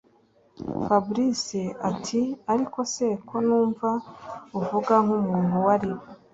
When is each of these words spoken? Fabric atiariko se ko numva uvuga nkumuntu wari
Fabric 0.85 1.41
atiariko 1.89 2.79
se 2.93 3.07
ko 3.27 3.35
numva 3.45 3.89
uvuga 4.59 4.93
nkumuntu 5.05 5.55
wari 5.65 5.89